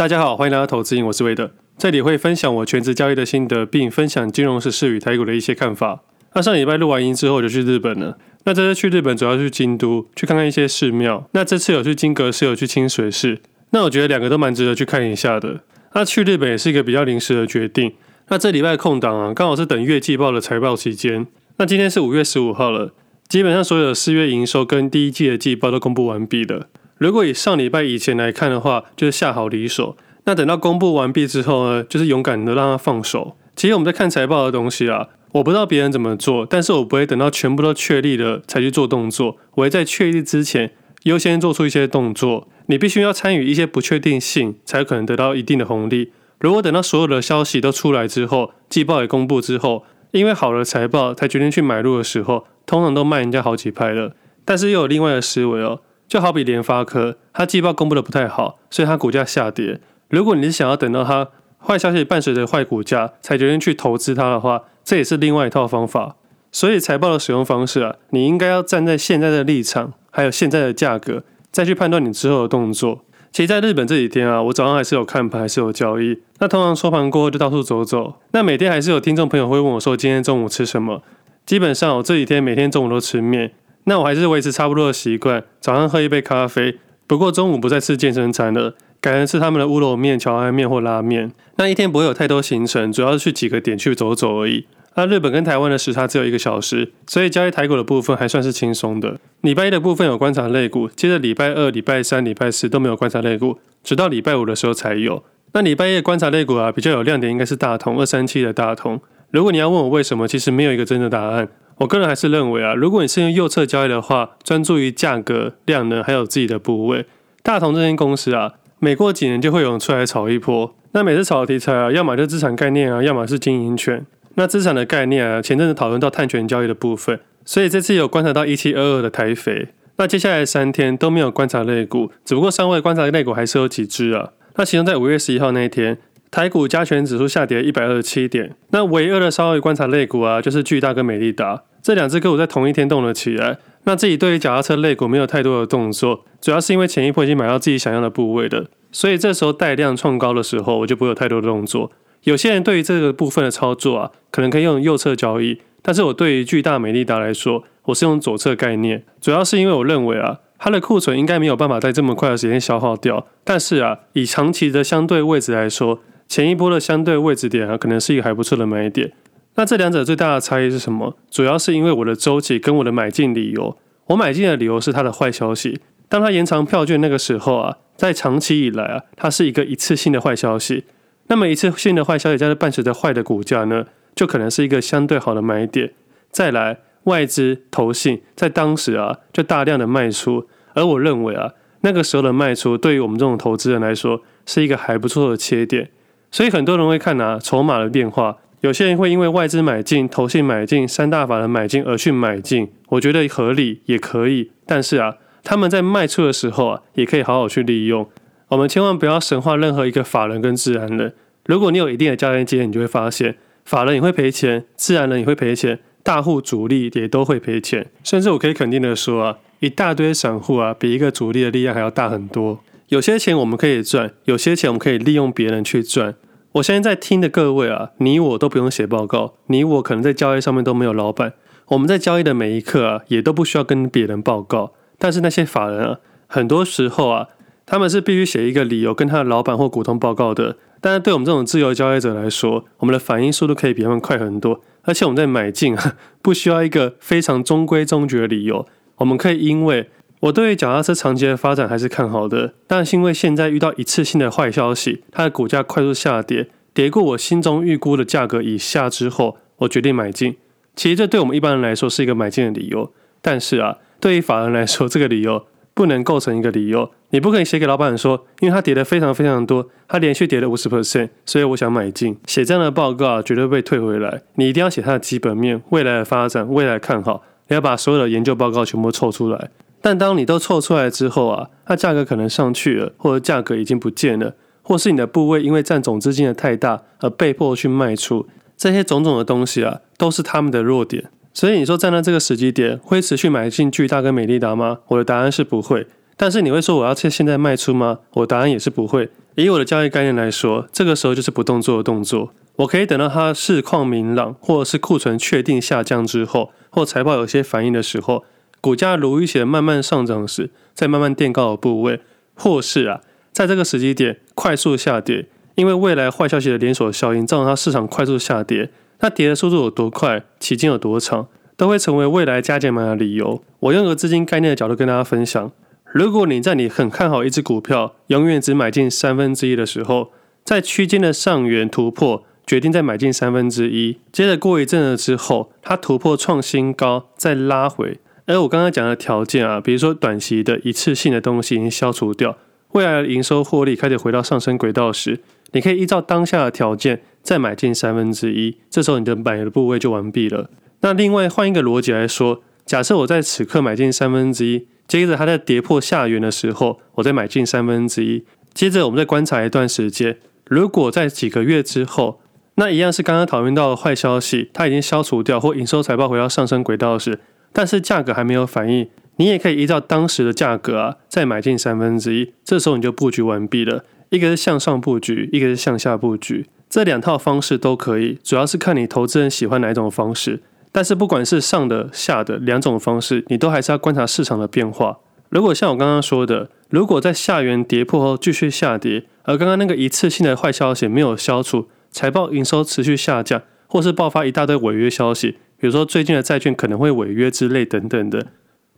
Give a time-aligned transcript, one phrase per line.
[0.00, 6.00] 大家好，欢迎来到投资瘾，我是魏德，这里会分享我全职交易的心得，并分享金融时事与台股的一些看法。
[6.32, 8.16] 那上礼拜录完音之后，我就去日本了。
[8.44, 11.28] 那这次去日本主要去京都，去看看一些寺庙。
[11.32, 13.36] 那这次有去金阁寺，有去清水寺。
[13.72, 15.60] 那我觉得两个都蛮值得去看一下的。
[15.92, 17.92] 那去日本也是一个比较临时的决定。
[18.28, 21.26] 那这礼拜空档啊，刚好是等月季报的财报期间。
[21.58, 22.94] 那今天是五月十五号了，
[23.28, 26.68] 基本上所有的四月营收跟第一季的季报都公布完毕了。
[27.00, 29.96] 如果以上礼拜以前来看的话，就是下好离手。
[30.24, 33.38] 那等到公布完毕之后呢，就是勇敢的让他放手。
[33.56, 42.46] 其实我们在看财报的东西啊，我不知道别人怎么做，但是我不会等到全部都确立了才去做动作，我会在确立之前优先做出一些动作。
[42.66, 46.12] 你必须要参与一些不确定性，才可能得到一定的红利。
[46.38, 54.12] 如果等到所有的消息都出来之后，季报也公布之后，因为好的财报才决定去买入的时候，通常都卖人家好几拍了。
[54.44, 59.80] 但是又有另外的思维哦，就好比联发科，它季报公布的不太好，所以它股价下跌。
[60.08, 61.28] 如果你是想要等到它
[61.64, 66.16] 坏消息伴随着坏股价才决定去投资它的话，这也是另外一套方法。
[66.50, 73.04] 所以财报的使用方式啊，你应该要站在现在的立场，还有现在的价格，再去判断你之后的动作。
[73.30, 76.18] 其实在日本这几天啊，我早上还是有看盘，还是有交易。
[76.40, 78.14] 那通常收盘过后就到处走走。
[78.32, 81.04] 那每天还是有听众朋友会问我说，今天中午吃什么？
[81.46, 83.52] 基本上我这几天每天中午都吃面。
[83.90, 86.78] 那我还是维持差不多的习惯，早上喝一杯咖啡。
[87.08, 88.76] 不过中午不再吃健身餐了。
[89.00, 91.32] 改成吃他们的乌龙面、蕎麦面或拉面。
[91.56, 94.66] 那一天不会有太多行程，主要是去几个点去走走而已。
[94.94, 99.18] 那日本跟台湾的时差只有一个小时，所以交易台股的部分还算是轻松的。
[99.40, 105.24] 礼拜一的部分有观察类股，接着礼拜二、礼拜三、礼拜四都没有观察类股，直到礼拜五的时候才有。
[105.52, 109.00] 那礼拜一的观察类股啊，比较有亮点应该是大同二三七的大同。
[109.32, 111.48] 如果你要问我为什么，其实没有一个真的答案。
[111.80, 117.06] 我个人还是认为啊，如果你是用右侧交易的话，专注于价格、量能还有自己的部位，
[117.42, 118.52] 大同这间公司啊。
[118.78, 124.04] 每过几年就会有人出来炒一波，那每次炒的题材啊，要么就是资产概念啊，要么是经营权。
[124.34, 129.68] 那资产的概念啊，前阵子讨论到碳权交易的部分，所以这次有观察到一七二二的台肥。
[129.96, 134.32] 那接下来三天都没有观察类股，只不过上位观察类股还是有几只啊。
[134.56, 135.98] 那其中在五月十一号那一天，
[136.30, 143.58] 台股加权指数下跌一百二十七点，那唯二的稍微观察类股啊，就是巨大跟美利达这两只个股在同一天动了起来。
[143.84, 151.90] 那自己对于脚踏车类股没有太多的动作，主要是因为前一波已经买到自己想要的部位了，所以这时候带量创高的时候，我就不会有太多的动作。
[152.24, 169.12] 有些人对于这个部分的操作啊，可能可以用右侧交易，但是我对于巨大美利达来说，我是用左侧概念，主要是因为我认为啊，它的库存应该没有办法在这么快的时间消耗掉，但是啊，以长期的相对位置来说，前一波的相对位置点啊，可能是一个还不错的买点。
[169.60, 171.14] 那这两者最大的差异是什么？
[171.30, 173.76] 主要是因为我的周期跟我的买进理由。
[174.06, 175.78] 我买进的理由是它的坏消息。
[176.08, 180.86] 当它延长票券那个时候啊，在长期以来啊，它是一个一次性的坏消息。
[181.26, 183.84] 那么一次性的坏消息，加上伴随着坏的股价呢，
[184.14, 185.92] 就可能是一个相对好的买点。
[186.30, 190.48] 再来，外资投信在当时啊，就大量的卖出。
[190.72, 195.90] 而我认为啊，那个时候的卖出对于我们这种投资人来说，是一个还不错的切点。
[196.30, 198.38] 所以很多人会看啊，筹码的变化。
[198.60, 204.50] 有些人会因为外资买进、投信买进、三大法人买进而去买进，我觉得合理也可以。
[204.66, 208.06] 但是啊，他们在卖出的时候啊，也可以好好去利用。
[208.48, 211.14] 我们千万不要神化任何一个法人跟自然人。
[211.46, 217.86] 如果你有一定的交易经验，你就会发现，法人也会赔钱，自然人也会赔钱，大户主力也都会赔钱。
[218.04, 222.60] 甚至我可以肯定的说啊，一大堆散户啊，比一个主力的力量还要大很多。
[222.88, 226.14] 有些钱我们可以赚，有些钱我们可以利用别人去赚。
[226.54, 231.34] 我现在在听的各位啊，你我都不用写报告，你我可能在交易上面都没有老板，
[231.68, 234.72] 我们在交易的每一刻啊，也都不需要跟别人报告。
[234.98, 237.28] 但是那些法人啊，很多时候啊，
[237.64, 240.56] 他们是必须写一个理由跟他的老板或股东报告的。
[240.80, 249.88] 但是对我们这种自由交易者来说，我们的反应速度可以比他们快很多，而且我们在买进啊， 不需要一个非常中规中矩的理由，我们可以因为。
[250.20, 260.36] 我对于脚踏车长期的发展还是看好的，但是因为现在遇到一次性的坏消息，它的股价快速下跌，跌过我心中预估的价格以下之后，我决定买进。
[260.76, 266.90] 其实这对我们一般人来说是一个买进的理由，但是啊，对于法人来说，这个理由不能构成一个理由。
[267.12, 272.18] 你不可以写给老板说，因为它跌得非常非常多，它连续跌了五十 percent，所以我想买进。
[272.26, 274.22] 写这样的报告啊，绝对被退回来。
[274.34, 279.48] 你一定要写它的基本面、未来的发展、未来看好，你要把所有的研究报告全部凑出来。
[279.80, 291.10] 但当你都凑出来之后啊，它价格可能上去了，或者价格已经不见了，或是你的部位因为占总资金的太大而被迫去卖出，这些种种的东西啊，都是他们的弱点。
[291.32, 294.80] 所以你说站在这个时机点会持续买进巨大跟美利达吗？
[294.88, 295.86] 我的答案是不会。
[296.16, 298.00] 但是你会说我要趁现在卖出吗？
[298.12, 299.08] 我答案也是不会。
[299.36, 302.34] 以我的交易概念来说，这个时候就是不动作的动作。
[302.56, 308.24] 我可以等到它市况明朗，或者是库存确定下降之后，或财报有些反应的时候，
[308.60, 312.00] 股价如预期的慢慢上涨时，再慢慢垫高的部位，
[312.34, 313.00] 或是啊，
[313.32, 318.70] 在这个时机点快速下跌，因为未来坏消息的连锁效应造成它市场快速下跌，
[319.00, 321.26] 那跌的速度有多快，期间有多长，
[321.56, 323.42] 都会成为未来加减码的理由。
[323.60, 325.50] 我用个资金概念的角度跟大家分享。
[325.92, 330.12] 如果你在你很看好一只股票，永远只买进三分之一的时候，
[330.44, 337.98] 在区间的上缘突破，决定再买进三分之一，接着过一阵子之后，它突破创新高，再拉回。
[338.30, 342.36] 而我刚刚讲的条件啊，比如说短期的一次性的东西已经消除掉，
[342.72, 345.20] 未来的营收获利开始回到上升轨道时，
[345.52, 350.50] 你可以依照当下的条件再买进三分之一，这时候你的买的部位就完毕了。
[350.80, 354.66] 那另外换一个逻辑来说，假设我在此刻买进三分之一。
[354.88, 358.24] 接着，它在跌破下缘的时候，我再买进三分之一。
[358.52, 360.18] 接着，我们再观察一段时间。
[360.46, 362.20] 如果在几个月之后，
[362.56, 367.20] 那一样是刚刚讨论到的坏消息，它已经消除掉，或营收财报回到上升轨道时，
[367.52, 372.32] 但是价格还没有反应，你也可以依照当时的价格啊，再买进三分之一。
[372.44, 373.84] 这时候你就布局完毕了。
[374.10, 380.40] 一个是向上布局，一个是向下布局，这两套方式都可以，主要是看你投资人喜欢哪一种方式。
[380.72, 384.98] 但是不管是上的下的两种方式，你都还是要观察市场的变化。
[385.28, 398.28] 如果像我刚刚说的，如果在下缘跌破后继续下跌，而刚刚那个一次性的坏消息没有消除，财报营收持续下降，或是爆发一大堆违约消息，比如说最近的债券可能会违约之类等等的。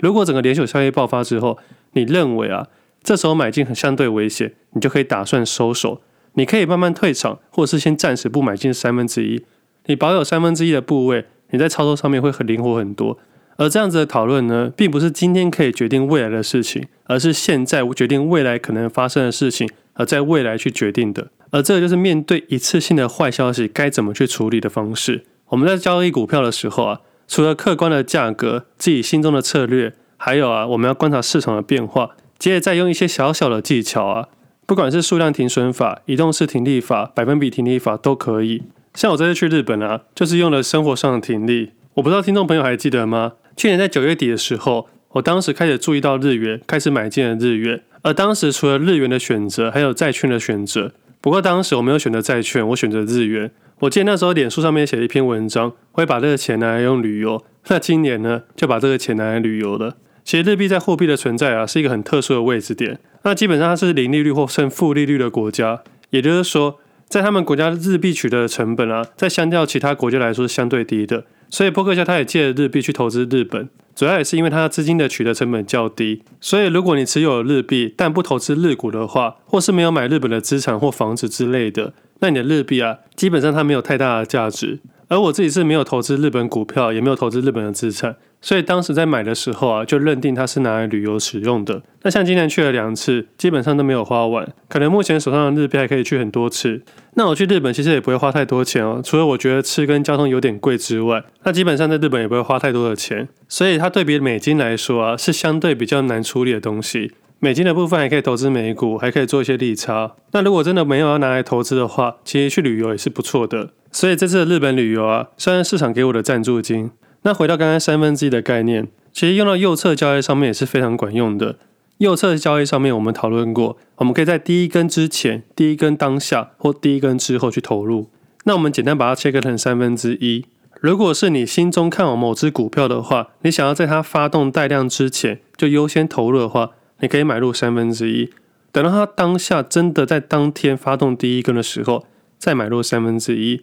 [0.01, 1.57] 如果整个连锁效应爆发之后，
[1.93, 2.67] 你认为啊，
[3.03, 6.03] 这时候买进很相对危险，你就可以打算收手，
[6.35, 9.45] 你可以慢慢退场，或者是先暂时不买进三分之一，
[9.87, 11.25] 你保有三分之一的部位。
[11.51, 13.19] 你在操作上面会很灵活很多，
[13.57, 21.29] 而这样子的讨论呢，并不是今天可以决定未来的事情，而是现在决定未来可能发生的事情，而在未来去决定的。
[21.51, 25.27] 而这个就是面对一次性的坏消息该怎么去处理的方式。
[25.53, 34.29] 我们在交易股票的时候啊，除了客观的价格、自己心中的策略，还有啊，我们要观察市场的变化，接着再用一些小小的技巧啊，
[34.65, 38.63] 不管是数量停损法、移动式停利法、百分比停利法都可以。
[38.95, 41.73] 像我这次去日本啊，就是用了生活上的停利。
[41.95, 43.35] 我不知道听众朋友还记得吗？
[43.55, 47.83] 去年在九月底的时候，我当时开始注意到日元，开始买进了日元。
[48.01, 50.93] 而当时除了日元的选择，还有债券的选择。
[51.23, 53.51] 不过当时我没有选择债券，我选择日元。
[53.79, 57.43] 我记得那时候脸书上面写了一篇文章，会把这个钱拿来用旅游。
[57.69, 59.97] 那今年呢，就把这个钱拿来旅游了。
[60.23, 62.99] 其实日币在货币的存在啊，是一个很特殊的位置点。
[63.23, 66.79] 那基本上它是零利率或甚负利率的国家，也就是说。
[67.09, 76.23] 在他们国家日币取得的成本啊，在相较其他国家来说是相对低的，所以波克夏他也借了日币去投资日本，主要也是因为他资金的取得成本较低。
[76.41, 84.79] 所以如果你持有日币但不投资日股的话，或是没有买日本的资产或房子之类的，那你的日币啊，基本上它没有太大的价值。
[85.09, 88.17] 而我自己是没有投资日本股票，也没有投资日本的资产。
[88.41, 91.83] 所以当时在买的时候啊，就认定它是拿来旅游使用的。
[92.03, 94.49] 那像今年去了两次，基本上都没有花完。
[94.69, 96.81] 可能目前手上的日币还可以去很多次。
[97.15, 103.29] 那我去日本其实也不会花太多钱哦，除了我觉得吃跟交通有点贵之外，那基本上在日本也不会花太多的钱。
[103.49, 107.13] 所以它对比美金来说啊，是相对比较难处理的东西。
[107.45, 110.15] 美金的部分还可以投资美股，还可以做一些利差。
[110.31, 113.71] 那如果真的没有要拿来投资的话，其实去旅游也是不错的。
[113.91, 116.93] 所以这次的日本旅游啊，虽然市场给我的赞助金。
[117.23, 121.57] 那回到刚刚三分之一的概念，其实用到右侧交易上面也是非常管用的。
[121.99, 128.09] 右侧交易上面我们讨论过，我们可以在第一根之前、第一根当下或第一根之后去投入。
[128.45, 130.45] 那我们简单把它切割成三分之一。
[130.81, 136.71] 如果是你心中看好某只股票的话，你想要在它发动带量之前就优先投入的话，
[137.03, 138.31] 你可以买入三分之一。
[138.73, 142.07] 等到它当下真的在当天发动第一根的时候，
[142.39, 143.63] 再买入三分之一。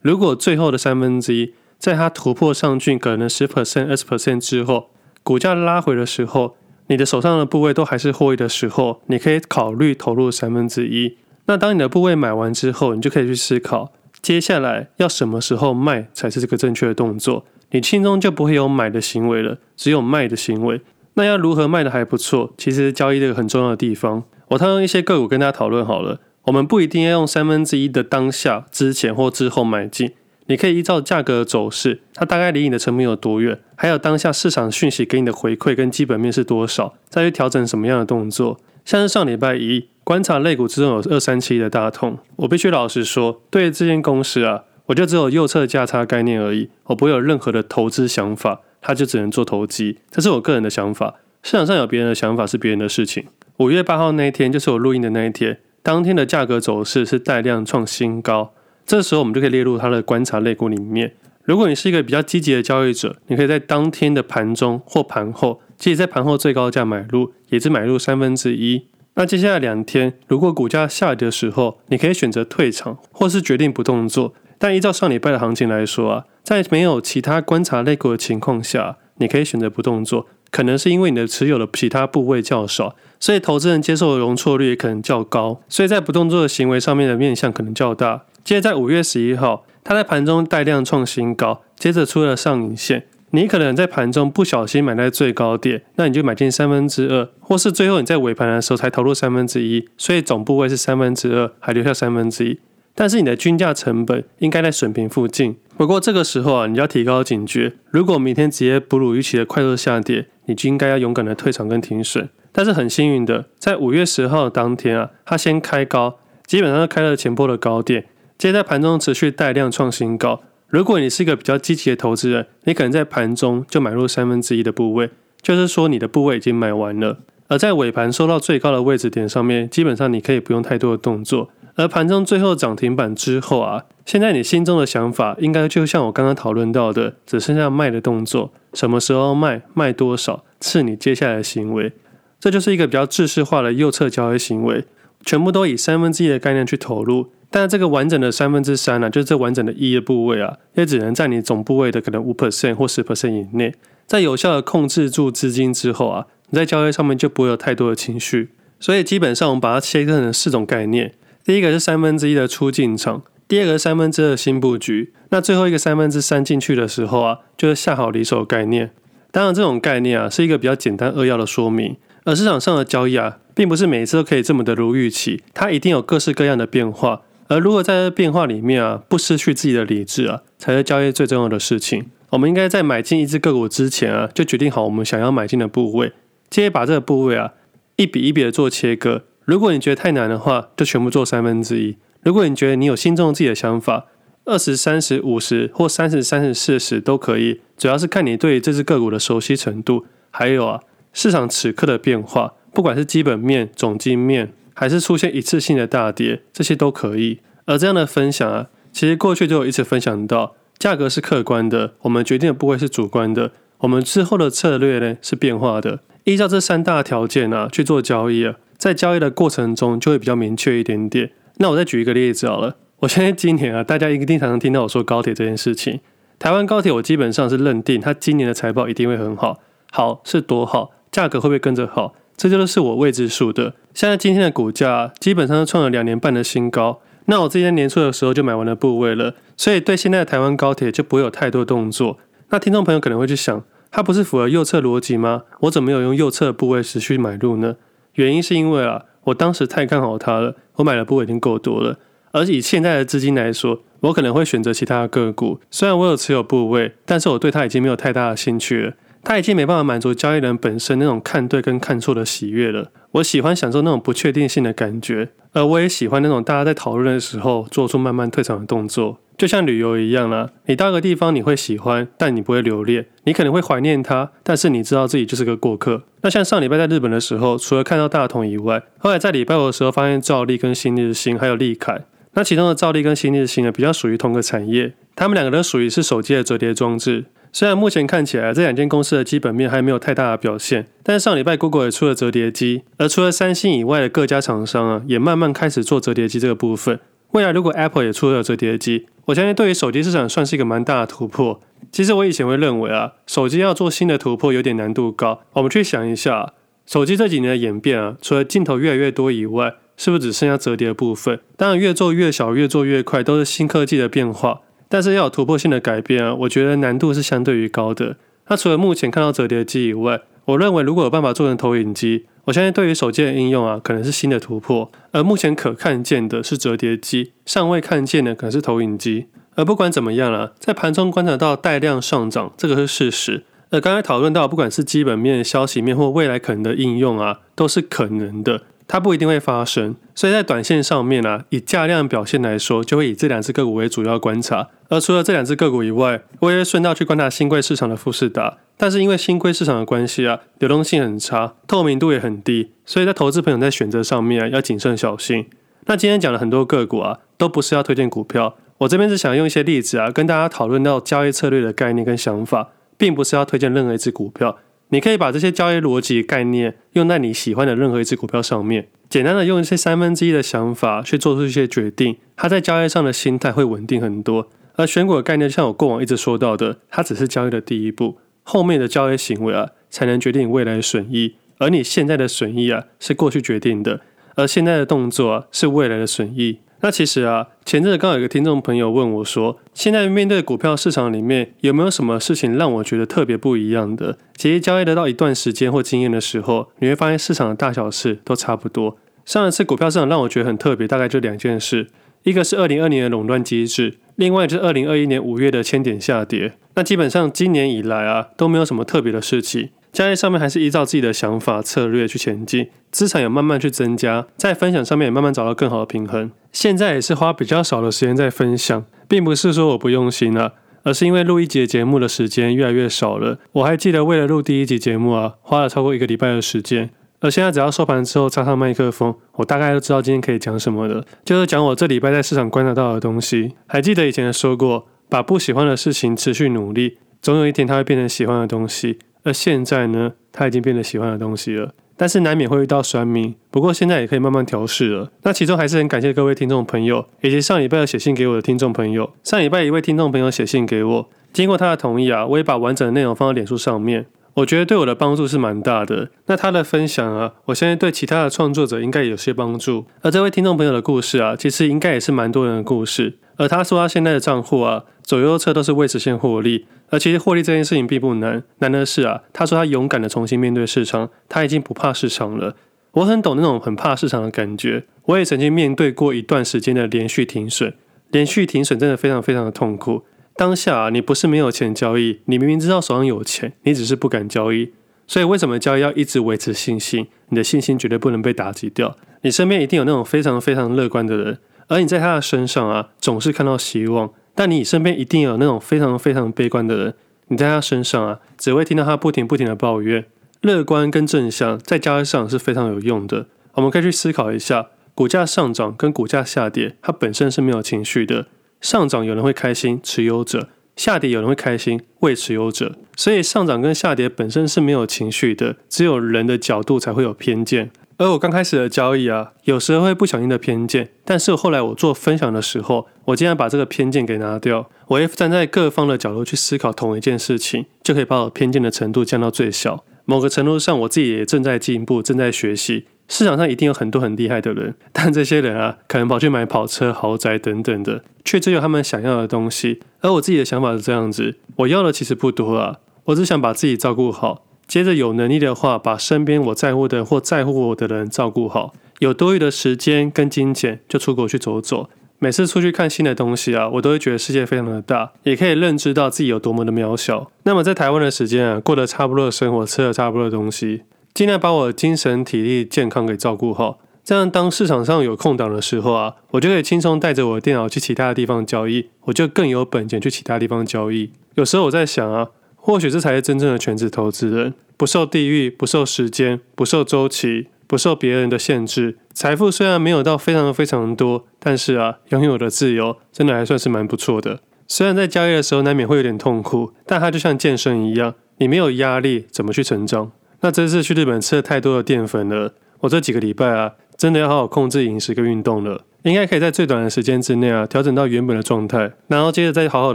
[0.00, 4.90] 如果最后的三分之一，在它突破上去可能十 percent、二十 percent 之后，
[5.22, 6.56] 股价拉回的时候，
[6.88, 11.16] 你的手上的部位都还是获益的时候，你可以考虑投入三分之一。
[11.46, 17.44] 那当你的部位买完之后，你就可以去思考，接下来要什么时候卖才是这个正确的动作。
[17.70, 20.80] 你心中就不会有买的行为了，只有卖的行为。
[21.18, 22.54] 那要如何卖的还不错？
[22.56, 26.20] 其实交易这个很重要的地方，我套用一些个股跟大家讨论好了。
[26.44, 30.12] 我们不一定要用三分之一的当下、之前或之后买进。
[30.46, 38.60] 你可以依照价格走势，它大概离你的成本有多远，还有当下市场讯息给你的回馈跟基本面是多少，再去调整什么样的动作。
[38.84, 51.16] 像是上礼拜一观察类股之中有二三七的大同，我必须老实说，对这间公司啊，我就只有右侧价差概念而已，我不会有任何的投资想法，他就只能做投机，这是我个人的想法。
[51.42, 53.26] 市场上有别人的想法是别人的事情。
[53.58, 55.58] 五月八号那一天就是我录音的那一天。
[55.82, 58.52] 当天的价格走势是带量创新高，
[58.84, 61.14] 这时候我们就可以列入他的观察类股里面。
[61.44, 68.86] 如果你是一个比较积极的交易者，你可以在当天的盘中或盘后，即使在盘后最高价买入，也是买入三分之一。
[69.14, 74.34] 那接下来两天，如果股价下跌的时候，你可以选择退场，或是决定不动作。
[74.58, 88.24] 但依照上礼拜的行情来说啊，在没有其他观察类股的情况下，你可以选择不动作，可能是因为你的持有的其他部位较少，所以投资人接受的容错率也可能较高，所以在不动作的行为上面的面向可能较大。
[88.42, 89.64] 接着在五月十一号。
[89.84, 93.06] 它在盘中带量创新高，接着出了上影线。
[93.30, 102.58] 你可能在盘中不小心买在最高点，那你就买进三分之二，或是最后你在尾盘的时候才投入三分之一，所以总部位是三分之二，还留下三分之一。
[103.00, 105.54] 但是你的均价成本应该在水平附近。
[105.76, 112.28] 不过这个时候啊，你要提高警觉，如果明天直接哺乳预期的快速下跌，你就应该要勇敢的退场跟停损。
[112.50, 118.06] 但是很幸运的，在五月十号的当天啊，它先开高，基本上是开了前波的高点。
[118.36, 120.40] 接着在盘中持续带量创新高。
[120.66, 127.18] 如果你是一个比较积极的投资人，你可能在盘中就买入三分之一的部位，就是说你的部位已经买完了。
[127.46, 131.50] 而在尾盘收到最高的位置点上面，基本上你可以不用太多的动作。
[131.78, 141.92] 而盘中最后涨停板之后啊，现在你心中的想法应该就像我刚刚讨论到的，只剩下卖的动作，什么时候卖，卖多少，是你接下来的行为。
[142.40, 144.84] 这就是一个比较制式化的右侧交易行为，
[145.24, 147.30] 全部都以三分之一的概念去投入。
[147.48, 153.72] 但这个完整的三分之三呢，就是这完整的一的部位啊，也只能在你总部位的可能五 percent 或十 percent 以内。
[154.04, 158.50] 在有效的控制住资金之后啊，你在交易上面就不会有太多的情绪。
[158.80, 161.14] 所以基本上我们把它切分成四种概念：
[161.48, 168.90] 第一个是三分之一的出进场，第二个是三分之二新布局，那最后一个三分之三进去的时候啊，就是下好离手概念。
[169.30, 177.22] 当然，这种概念啊是一个比较简单扼要的说明，而市场上的交易啊，并不是每一次都可以这么的如预期，它一定有各式各样的变化。
[177.46, 182.10] 而如果在这变化里面啊，不失去自己的理智啊，才是交易最重要的事情。
[182.28, 186.12] 我们应该在买进一只个股之前啊，就决定好我们想要买进的部位，
[186.50, 187.54] 接着把这个部位啊，
[187.96, 189.24] 一笔一笔的做切割。
[189.48, 191.96] 如果你觉得太难的话，就全部做三分之一。
[192.22, 194.04] 如果你觉得你有心中自己的想法，
[194.44, 200.82] 二十、三十、五十或三十、三十、四十都可以，主要是看你对这只个股的熟悉程度，还有啊，
[201.14, 204.52] 市场此刻的变化，不管是基本面、总经面。
[204.74, 207.40] 还是出现一次性的大跌，这些都可以。
[207.64, 215.98] 而这样的分享啊，其实过去就有一直分享到，价格是客观的，我们决定的部位是主观的，我们之后的策略呢是变化的。
[216.22, 221.32] 依照这三大条件啊去做交易啊，在交易的过程中就会比较明确一点点。
[221.56, 226.00] 那我再举一个例子好了，我相信今年啊，大家一定常常听到我说高铁这件事情。
[226.38, 229.58] 台湾高铁我基本上是认定它今年的财报一定会很好，
[229.90, 232.14] 好是多好，价格会不会跟着好？
[232.36, 233.74] 这就是我未知数的。
[233.92, 237.00] 现在今天的股价基本上是创了两年半的新高。
[237.24, 242.16] 那我之前年初的时候就买完了部位了，所以对现在的台湾高铁就不会有太多动作。
[242.50, 245.42] 那听众朋友可能会去想，它不是符合右侧逻辑吗？
[245.62, 247.74] 我怎么有用右侧部位持续买入呢？
[248.18, 251.98] 原因是因为啊，我当时太看好它了，我买的部位已经够多了。
[252.32, 255.60] 而以现在的资金来说，我可能会选择其他的个股。
[255.70, 258.94] 虽然我有持有部位，但是我对它已经没有太大的兴趣了。
[259.22, 262.90] 它已经没办法满足交易人本身那种看对跟看错的喜悦了。
[263.12, 270.50] 我喜欢享受那种不确定性的感觉，而我也喜欢那种大家在讨论的时候做出慢慢退场的动作，就像旅游一样啦。
[270.66, 273.06] 你到个地方你会喜欢，但你不会留恋。
[273.22, 276.02] 你可能会怀念它，但是你知道自己就是个过客。
[276.22, 282.04] 那像上礼拜在日本的时候，除了看到大同以外，后来在礼拜五的时候发现兆利跟新日新还有利凯。
[282.32, 287.26] 那其中的兆利跟新日新呢，比较属于同个产业，他们两个都属于是手机的折叠装置。
[287.52, 297.00] 虽然目前看起来这两间公司的基本面还没有太大的表现，但是上礼拜 Google 也出了折叠机，而除了三星以外的各家厂商啊，也慢慢开始做折叠机这个部分。
[297.32, 301.60] 未来如果 Apple 也出了折叠机，我相信对于手机市场算是一个蛮大的突破。
[301.92, 305.42] 其实我以前会认为啊，手机要做新的突破有点难度高。
[305.52, 306.54] 我们去想一下，
[306.86, 311.38] 手机这几年的演变啊，除了镜头越来越多以外，是不是只剩下折叠的部分？
[311.56, 314.60] 当然越做越小，越做越快，都是新科技的变化。
[314.88, 318.16] 但是要有突破性的改变啊，我觉得难度是相对于高的。
[318.48, 324.90] 那除了目前看到折叠机以外，我认为如果有办法做成投影机，我相信对于手机的应用啊，可能是新的突破。
[325.12, 329.26] 而目前可看见的是折叠机，尚未看见的可能是投影机。
[329.56, 333.44] 而不管怎么样啊，在盘中观察到带量上涨，这个是事实。
[333.70, 338.62] 而刚才讨论到，不管是基本面、消息面或未来可能的应用啊，都是可能的。
[338.88, 344.70] 它不一定会发生，所以在短线上面啊，以价量表现来说，就会以这两只个股为主要观察。
[344.88, 348.56] 而除了这两只个股以外，我也会顺道去观察兴柜市场的富士达。
[348.78, 355.46] 但是因为兴柜市场的关系啊，流动性很差，透明度也很低，所以在投资朋友在选择上面啊，要谨慎小心。
[355.84, 364.56] 那今天讲了很多个股啊，都不是要推荐股票，我这边是想用一些例子啊，跟大家讨论到交易策略的概念跟想法，并不是要推荐任何一只股票。
[364.90, 374.48] 你可以把这些交易逻辑概念用在你喜欢的任何一只股票上面，简单的用一些三分之一的想法去做出一些决定，它在交易上的心态会稳定很多。
[374.76, 381.34] 而选股的概念，像我过往一直说到的，它只是交易的第一步，后面的交易行为啊，才能决定你未来的损益。
[381.58, 384.00] 而你现在的损益啊，是过去决定的，
[384.36, 386.60] 而现在的动作啊，是未来的损益。
[386.80, 394.16] 那其实啊，前阵子刚好有个听众朋友问我说，现在面对股票市场里面有没有什么事情让我觉得特别不一样的？
[394.36, 398.96] 其实交易得到一段时间或经验的时候，你会发现市场的大小事都差不多。
[399.24, 401.88] 上一次股票市场让我觉得很特别，大概就两件事，
[402.22, 406.52] 一个是二零二零年的垄断机制，另外就是二零二一年五月的千点下跌。
[406.76, 409.70] 那基本上今年以来啊，都没有什么特别的事情。
[409.92, 416.30] 交易上面还是依照自己的想法策略去前进，资产也慢慢去增加，在分享上面也慢慢找到更好的平衡。
[416.52, 420.52] 现在也是花比较少的时间在分享，并不是说我不用心啊，
[420.82, 423.38] 而是因为录一集节目的时间越来越少了。
[423.52, 426.90] 我还记得为了录第一集节目啊，花了超过一个礼拜的时间，
[427.20, 433.54] 而现在只要收盘之后插上麦克风，我大概都知道今天可以讲什么了，就是讲我这礼拜在市场观察到的东西。
[433.66, 438.98] 还记得以前说过，把不喜欢的事情持续努力，总有一天它会变成喜欢的东西。
[439.28, 443.34] 那现在呢，他已经变得喜欢的东西了，但是难免会遇到酸民。
[443.50, 445.12] 不过现在也可以慢慢调试了。
[445.22, 449.10] 那其中还是很感谢各位听众朋友，以及上礼拜有写信给我的听众朋友。
[449.22, 454.06] 上礼拜一位听众朋友写信给我，经过他的同意啊，我也把完整的内容放到脸书上面。
[454.32, 456.08] 我觉得对我的帮助是蛮大的。
[456.24, 459.84] 那他的分享啊，我相信对其他的创作者应该有些帮助。
[460.00, 463.18] 而这位听众朋友的故事啊，其实应该也是蛮多人的故事。
[463.38, 466.66] 而他说他现在的账户啊，左右侧都是未实现获利。
[466.90, 472.56] 而其实获利这件事情并不难，难的是啊，他说他勇敢的重新面对市场，他已经不怕市场了。
[472.92, 477.74] 我很懂那种很怕市场的感觉，我也曾经面对过一段时间的连续停损，
[478.10, 480.02] 连续停损真的非常非常的痛苦。
[480.34, 484.72] 当下啊，你不是没有钱交易，你明明知道手上有钱，你只是不敢交易。
[485.06, 487.06] 所以为什么交易要一直维持信心？
[487.28, 488.96] 你的信心绝对不能被打击掉。
[489.22, 494.10] 你身边一定有那种非常非常乐观的人，而你在他的身上啊，总是看到希望。
[494.34, 496.94] 但你身边一定有那种非常非常悲观的人，
[497.28, 500.04] 你在他身上啊，只会听到他不停不停的抱怨。
[500.40, 503.26] 乐观跟正向在交易上是非常有用的。
[503.54, 508.26] 我们可以去思考一下，股价上涨跟股价下跌，它本身是没有情绪的。
[508.60, 512.76] 上涨有人会开心，持有者；下跌有人会开心，未持有者。
[512.96, 517.72] 所以上涨跟下跌本身是没有情绪的，只有人的角度才会有偏见。
[517.98, 524.70] 而我刚开始的交易啊，有时候会不小心的偏见，但是后来我做分享的时候，我竟然把这个偏见给拿掉。
[524.86, 529.84] 我会站在各方的角度去思考同一件事情，就可以把我偏见的程度降到最小。
[530.04, 532.86] 某个程度上，我自己也正在进步，正在学习。
[533.08, 539.80] 市场上一定有很多很厉害的人，但这些人啊，可能跑去买跑车、豪宅等等的，却只有他们想要的东西。
[540.02, 544.44] 而我自己的想法是这样子：我要的其实不多啊，我只想把自己照顾好。
[544.68, 548.74] 接着有能力的话，把身边我在乎的或在乎我的人照顾好。
[548.98, 551.88] 有多余的时间跟金钱，就出国去走走。
[552.18, 557.30] 每次出去看新的东西啊，我都会觉得世界非常的大，也可以认知到自己有多么的渺小。
[557.44, 560.82] 那么在台湾的时间啊，过得差不多的生活，吃了差不多的东西，
[561.14, 563.78] 尽量把我的精神体力健康给照顾好。
[564.04, 571.12] 这样当市场上有空档的时候啊，我就可以轻松带着我的电脑去其他的地方交易，我就更有本钱去其他地方交易。
[571.36, 572.28] 有时候我在想啊。
[572.68, 578.98] 或许这才是真正的全职投资人，不受地域、不受时间、不受周期、不受别人的限制。
[579.14, 584.40] 财富虽然没有到非常非常多，但是啊，拥有的自由真的还算是蛮不错的。
[584.66, 590.12] 虽然在交易的时候难免会有点痛苦，但它就像健身一样，你没有压力怎么去成长？
[590.42, 595.86] 那这次去日本吃了太多的淀粉了，我这几个礼拜啊，真的要好好控制饮食跟运动了。
[596.02, 599.94] 应该可以在最短的时间之内啊，调整到原本的状态，然后接着再好好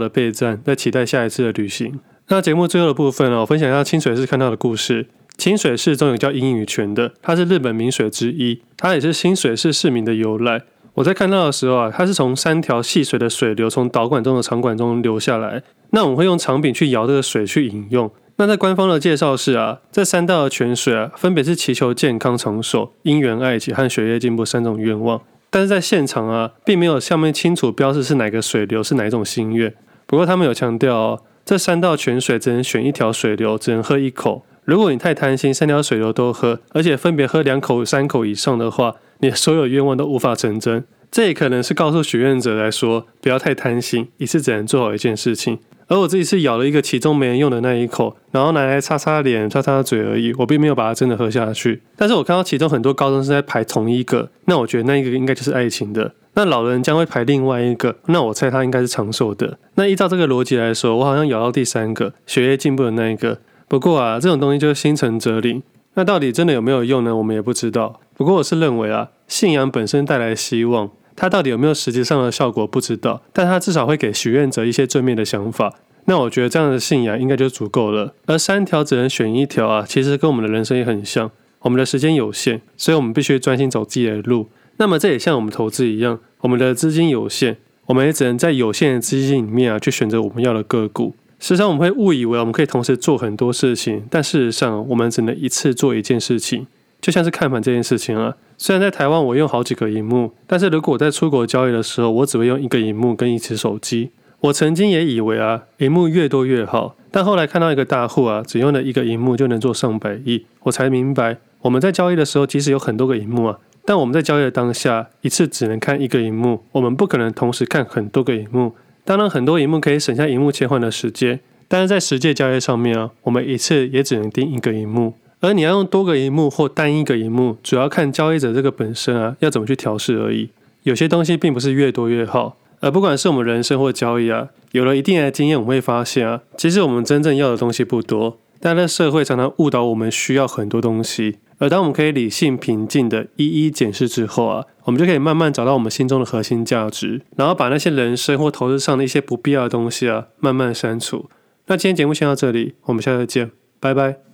[0.00, 2.00] 的备战，再期待下一次的旅行。
[2.28, 5.08] 那节目最后的部分呢，我分享一下清水寺看到的故事。
[5.36, 10.62] 清水寺中有叫阴雨泉的，它是日本名水之一，它也是清水寺市民的由来。
[10.94, 15.62] 我在看到的时候啊，它是从三条细水的水流从导管中的长管中流下来。
[15.90, 18.10] 那我们会用长柄去舀这个水去饮用。
[18.36, 25.20] 那在官方的介绍是啊，这三道的泉水啊，分别是祈求健康长寿、姻缘爱情和学业进步三种愿望。
[25.50, 29.74] 但是在现场啊，并没有上面清楚标示是哪个水流是哪一种心愿。
[30.06, 31.22] 不过他们有强调。
[31.44, 34.46] 这三道泉水只能选一条水流，只能喝一口。
[34.64, 40.84] 如果你太贪心，三条水流都喝，而且分别喝两口、三口以上的话，你所有愿望都无法成真。
[41.10, 45.58] 这也可能是告诉许愿者来说，不要太贪心，一次只能做好一件事情。
[45.86, 51.82] 而我自己是咬了一个其中没人用的那一口，然后拿来擦擦脸、擦擦嘴而已，我并没有把它真的喝下去。
[51.94, 56.14] 但是我看到其中很多高中生在排同一个，那我觉得那一个应该就是爱情的。
[56.34, 59.58] 那老人将会排另外一个，那我猜他应该是长寿的。
[59.74, 63.38] 那依照这个逻辑来说，我好像咬到第三个，学业进步的那一个。
[63.68, 65.62] 不过啊，这种东西就是心诚则灵，
[65.94, 67.16] 那到底真的有没有用呢？
[67.16, 68.00] 我们也不知道。
[68.16, 70.90] 不过我是认为啊，信仰本身带来希望。
[71.16, 75.72] 它到底有没有实际上的效果不知道，但它至少会给许愿者一些正面的想法。
[76.06, 78.12] 那我觉得这样的信仰应该就足够了。
[78.26, 81.30] 而三条只能选一条啊，其实跟我们的人生也很像。
[81.60, 84.48] 我们的时间有限，所以我们必须专心走自己的路。
[84.76, 87.56] 那么这也像我们投资一样，我们的资金有限，
[87.86, 91.14] 我们也只能在有限的资金里面啊去选择我们要的个股。
[91.38, 96.66] 时常我们会误以为我们可以同时做很多事情，但事实上我们只能一次做一件事情。
[97.00, 104.10] 就像是看盘这件事情啊，虽然在台湾我用好几个荧幕，但是如果我在出国交易的时候，我只会用一个荧幕跟一只手机。
[104.40, 118.74] 我曾经也以为啊，荧幕越多越好，但后来看到一个大户啊，只用了一个荧幕就能做上百亿，我才明白，我们在交易的时候，即使有很多个荧幕啊，但我们在交易的当下，一次只能看一个荧幕，我们不可能同时看很多个荧幕。
[119.04, 125.12] 当然，很多荧幕可以省下荧幕切换的时间，但是在实际交易上面啊，我们一次也只能盯一个荧幕。
[125.40, 130.48] 而你要用多个荧幕或单一个荧幕，主要看交易者这个本身啊，要怎么去调试而已。
[130.84, 132.56] 有些东西并不是越多越好。
[132.80, 138.38] 而不管是我们人生或交易啊，有了一定的经验，我们会发现啊，其实我们真正要的东西不多。
[138.60, 141.36] 但在社会常常误导我们需要很多东西。
[141.58, 151.30] 而当我们可以理性平静的一一检视之后啊，我们就可以慢慢找到我们心中的核心价值，然后把那些人生或投资上的一些不必要的东西啊，慢慢删除。
[151.66, 154.33] 那今天节目先到这里，我们下次再见，拜拜。